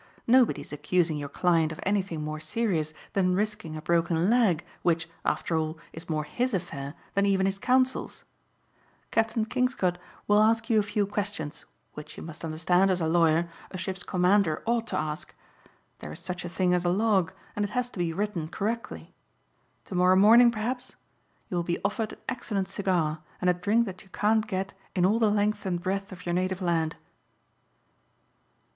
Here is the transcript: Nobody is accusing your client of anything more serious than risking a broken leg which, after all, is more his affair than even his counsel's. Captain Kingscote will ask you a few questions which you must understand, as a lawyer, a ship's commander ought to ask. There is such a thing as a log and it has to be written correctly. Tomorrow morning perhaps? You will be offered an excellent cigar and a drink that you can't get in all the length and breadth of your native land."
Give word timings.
Nobody 0.25 0.61
is 0.61 0.73
accusing 0.73 1.17
your 1.17 1.29
client 1.29 1.71
of 1.71 1.79
anything 1.83 2.23
more 2.23 2.39
serious 2.39 2.91
than 3.13 3.35
risking 3.35 3.75
a 3.77 3.83
broken 3.83 4.31
leg 4.31 4.65
which, 4.81 5.07
after 5.23 5.55
all, 5.55 5.77
is 5.93 6.09
more 6.09 6.23
his 6.23 6.55
affair 6.55 6.95
than 7.13 7.27
even 7.27 7.45
his 7.45 7.59
counsel's. 7.59 8.23
Captain 9.11 9.45
Kingscote 9.45 9.99
will 10.27 10.41
ask 10.41 10.71
you 10.71 10.79
a 10.79 10.81
few 10.81 11.05
questions 11.05 11.65
which 11.93 12.17
you 12.17 12.23
must 12.23 12.43
understand, 12.43 12.89
as 12.89 12.99
a 12.99 13.05
lawyer, 13.07 13.47
a 13.69 13.77
ship's 13.77 14.01
commander 14.01 14.63
ought 14.65 14.87
to 14.87 14.97
ask. 14.97 15.35
There 15.99 16.11
is 16.11 16.19
such 16.19 16.43
a 16.43 16.49
thing 16.49 16.73
as 16.73 16.83
a 16.83 16.89
log 16.89 17.31
and 17.55 17.63
it 17.63 17.69
has 17.69 17.87
to 17.91 17.99
be 17.99 18.11
written 18.11 18.47
correctly. 18.47 19.13
Tomorrow 19.85 20.15
morning 20.15 20.49
perhaps? 20.49 20.95
You 21.51 21.57
will 21.57 21.63
be 21.63 21.77
offered 21.85 22.13
an 22.13 22.19
excellent 22.27 22.69
cigar 22.69 23.21
and 23.39 23.51
a 23.51 23.53
drink 23.53 23.85
that 23.85 24.01
you 24.01 24.09
can't 24.09 24.47
get 24.47 24.73
in 24.95 25.05
all 25.05 25.19
the 25.19 25.29
length 25.29 25.63
and 25.63 25.79
breadth 25.79 26.11
of 26.11 26.25
your 26.25 26.33
native 26.33 26.59
land." 26.59 26.95